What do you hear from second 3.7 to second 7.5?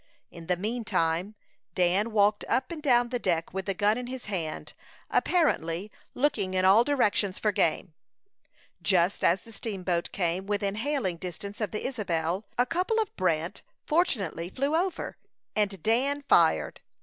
gun in his hand, apparently looking in all directions